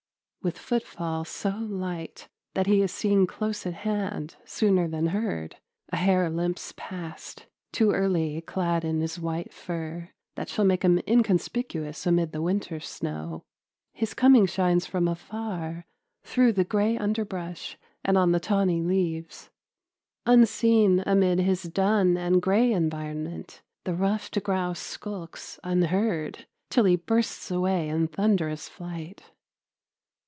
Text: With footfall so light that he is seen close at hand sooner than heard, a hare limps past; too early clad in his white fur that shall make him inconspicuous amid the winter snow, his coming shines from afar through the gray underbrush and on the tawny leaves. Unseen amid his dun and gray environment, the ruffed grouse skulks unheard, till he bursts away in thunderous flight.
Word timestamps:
With 0.43 0.57
footfall 0.57 1.23
so 1.23 1.51
light 1.51 2.27
that 2.55 2.65
he 2.65 2.81
is 2.81 2.91
seen 2.91 3.27
close 3.27 3.67
at 3.67 3.75
hand 3.75 4.37
sooner 4.43 4.87
than 4.87 5.05
heard, 5.09 5.57
a 5.89 5.97
hare 5.97 6.31
limps 6.31 6.73
past; 6.75 7.45
too 7.71 7.91
early 7.91 8.41
clad 8.41 8.83
in 8.83 9.01
his 9.01 9.19
white 9.19 9.53
fur 9.53 10.09
that 10.33 10.49
shall 10.49 10.65
make 10.65 10.81
him 10.81 10.99
inconspicuous 11.07 12.07
amid 12.07 12.31
the 12.31 12.41
winter 12.41 12.79
snow, 12.79 13.43
his 13.93 14.15
coming 14.15 14.47
shines 14.47 14.87
from 14.87 15.07
afar 15.07 15.85
through 16.23 16.53
the 16.53 16.63
gray 16.65 16.97
underbrush 16.97 17.77
and 18.03 18.17
on 18.17 18.31
the 18.31 18.39
tawny 18.39 18.81
leaves. 18.81 19.51
Unseen 20.25 21.03
amid 21.05 21.37
his 21.39 21.61
dun 21.61 22.17
and 22.17 22.41
gray 22.41 22.71
environment, 22.73 23.61
the 23.83 23.93
ruffed 23.93 24.41
grouse 24.41 24.79
skulks 24.79 25.59
unheard, 25.63 26.47
till 26.71 26.85
he 26.85 26.95
bursts 26.95 27.51
away 27.51 27.87
in 27.89 28.07
thunderous 28.07 28.67
flight. 28.67 29.21